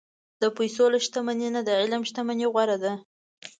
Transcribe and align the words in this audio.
د 0.41 0.43
پیسو 0.57 0.85
له 0.93 0.99
شتمنۍ 1.05 1.49
نه، 1.55 1.61
د 1.67 1.69
علم 1.81 2.01
شتمني 2.09 2.47
غوره 2.53 2.77
ده. 2.83 2.93